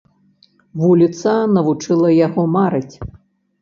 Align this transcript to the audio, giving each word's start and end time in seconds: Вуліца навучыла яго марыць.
Вуліца 0.85 1.35
навучыла 1.59 2.07
яго 2.27 2.51
марыць. 2.59 2.95